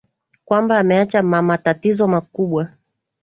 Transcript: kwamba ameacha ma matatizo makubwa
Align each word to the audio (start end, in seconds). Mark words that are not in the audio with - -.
kwamba 0.45 0.73
ameacha 0.79 1.19
ma 1.31 1.39
matatizo 1.41 2.05
makubwa 2.13 2.63